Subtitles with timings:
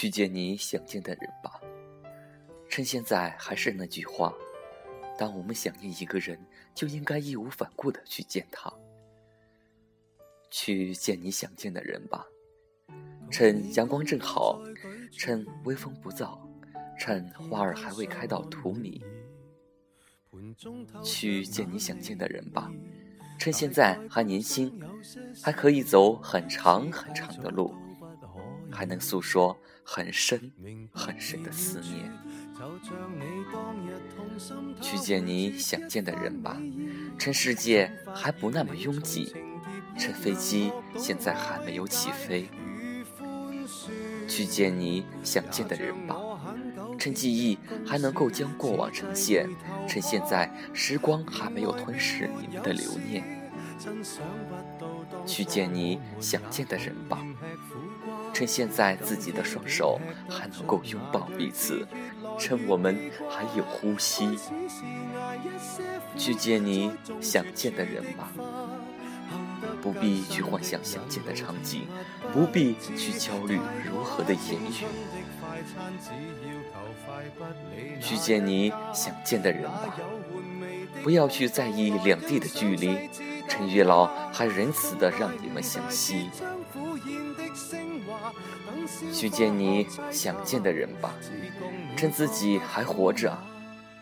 [0.00, 1.60] 去见你想见的人吧。
[2.68, 4.32] 趁现在还是那句话，
[5.18, 6.38] 当我们想念一个人，
[6.72, 8.72] 就应该义无反顾的去见他。
[10.52, 12.24] 去见你想见的人吧。
[13.28, 14.62] 趁阳光正好，
[15.10, 16.38] 趁微风不燥，
[16.96, 19.02] 趁花儿还未开到荼蘼。
[21.02, 22.70] 去见你想见的人吧。
[23.36, 24.80] 趁现在还年轻，
[25.42, 27.74] 还可以走很长很长的路，
[28.70, 30.52] 还能诉说很深
[30.92, 32.12] 很深的思念。
[34.80, 36.60] 去见你想见的人吧，
[37.18, 39.32] 趁世界还不那么拥挤，
[39.96, 42.48] 趁飞机现在还没有起飞。
[44.26, 46.16] 去见你想见的人吧，
[46.98, 49.48] 趁记忆还能够将过往呈现。
[49.88, 53.24] 趁现在时光还没有吞噬你们的留念，
[55.24, 57.24] 去见你想见的人吧。
[58.32, 61.86] 趁现在自己的双手还能够拥抱彼此，
[62.38, 64.38] 趁我们还有呼吸，
[66.16, 68.30] 去见你想见的人吧。
[69.82, 71.86] 不必去幻想相见的场景，
[72.32, 74.84] 不必去焦虑如何的言语。
[78.00, 79.94] 去见你想见的人吧，
[81.02, 83.08] 不要去在意两地的距离，
[83.48, 86.28] 趁月老还仁慈的让你们相惜。
[89.12, 91.12] 去见你想见的人吧，
[91.96, 93.36] 趁自己还活着，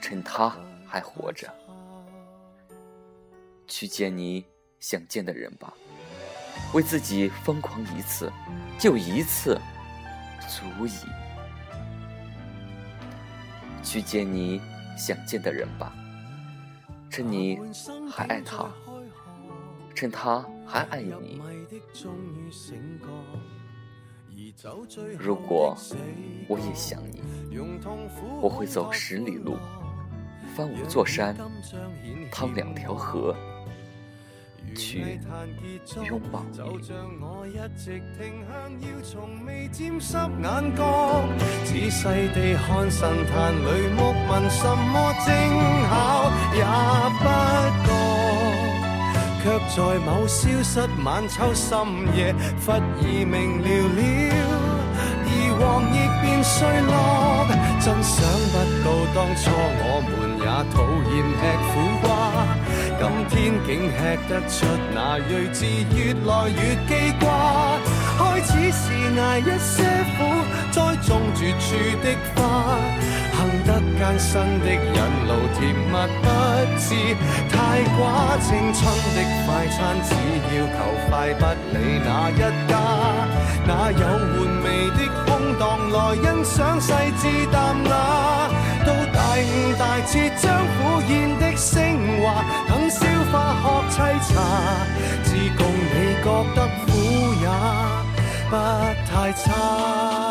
[0.00, 0.54] 趁他
[0.86, 1.52] 还活着。
[3.66, 4.44] 去见你
[4.80, 5.72] 想见的人吧，
[6.74, 8.30] 为自己疯狂一次，
[8.78, 9.58] 就一次，
[10.48, 10.90] 足以。
[13.82, 14.60] 去见你
[14.96, 15.92] 想见的人吧，
[17.10, 17.58] 趁你
[18.10, 18.70] 还爱他，
[20.02, 21.40] 趁他还爱你。
[25.16, 25.76] 如果
[26.48, 27.22] 我也想你，
[28.40, 29.56] 我会走十里路，
[30.56, 31.36] 翻五座山，
[32.32, 33.32] 趟两条河。
[34.74, 35.20] 去
[36.04, 36.58] 拥抱你。
[49.42, 51.74] 却在某消失晚秋深
[52.16, 52.32] 夜，
[52.64, 53.66] 忽而明了
[53.98, 54.00] 了。
[55.24, 56.54] 而往亦变碎
[56.86, 56.90] 落，
[57.80, 58.22] 真想
[58.52, 58.54] 不
[58.84, 60.74] 到当初我们也讨
[61.10, 61.70] 厌吃苦
[62.02, 62.06] 瓜。
[63.00, 63.34] 今天
[63.66, 63.98] 竟吃
[64.28, 64.54] 得出
[64.94, 67.26] 那睿智，越来越记挂。
[68.16, 68.84] 开始是
[69.18, 69.82] 挨一些
[70.14, 70.18] 苦，
[70.70, 71.66] 栽种绝处
[72.00, 72.40] 的花。
[74.18, 74.96] 行得艰辛的人
[75.26, 75.92] 路，甜蜜
[76.22, 76.26] 不
[76.78, 76.86] 知
[77.50, 77.56] 太
[77.96, 78.00] 寡。
[78.40, 78.80] 青春
[79.14, 80.10] 的快餐，只
[80.54, 80.76] 要求
[81.08, 81.42] 快，不
[81.72, 82.32] 理哪一
[82.68, 82.72] 家。
[83.66, 85.28] 哪有玩味的空
[85.58, 87.92] 档来欣赏细致淡雅？
[88.84, 90.44] 到大五大彻，将
[90.76, 91.72] 苦宴的升
[92.22, 92.24] 华。
[93.90, 94.34] 凄茶，
[95.24, 96.88] 只共你觉得苦
[97.40, 97.44] 也
[98.50, 98.52] 不
[99.06, 100.21] 太差。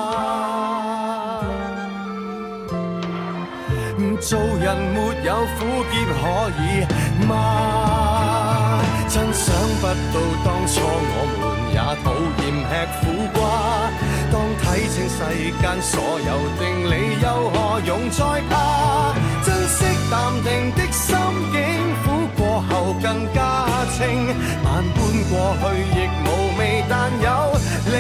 [4.22, 6.22] 做人没有苦涩可
[6.62, 6.86] 以
[7.26, 8.80] 吗？
[9.10, 10.16] 真想不到
[10.46, 11.44] 当初我们
[11.74, 12.06] 也讨
[12.40, 12.72] 厌吃
[13.02, 13.02] 苦
[13.34, 13.40] 瓜。
[14.32, 15.18] 当睇清世
[15.60, 16.30] 间所有
[16.60, 18.54] 定理，又何用再怕？
[19.44, 21.18] 珍惜淡定的心
[21.52, 21.60] 境。
[22.04, 22.06] 苦
[22.38, 23.40] 过后更加
[23.98, 24.00] 清，
[24.64, 24.98] 万般
[25.30, 25.64] 过去
[25.98, 26.28] 亦无
[26.58, 27.28] 味，但有
[27.92, 27.94] 领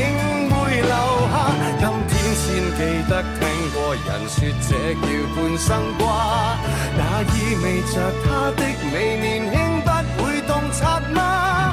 [0.49, 0.93] 会留
[1.33, 1.33] 下。
[1.79, 2.45] 今天先
[2.77, 2.79] 记
[3.09, 5.05] 得听听过人说这叫
[5.35, 6.57] 半生瓜，
[6.97, 8.89] 那意味着他的你
[9.21, 9.81] 年轻
[10.17, 11.70] 不会洞察吗？